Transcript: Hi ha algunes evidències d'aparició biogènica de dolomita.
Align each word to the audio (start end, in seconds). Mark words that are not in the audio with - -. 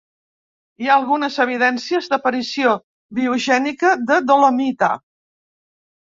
Hi 0.83 0.87
ha 0.91 0.93
algunes 0.99 1.35
evidències 1.43 2.07
d'aparició 2.13 2.71
biogènica 3.19 3.91
de 4.13 4.17
dolomita. 4.31 4.89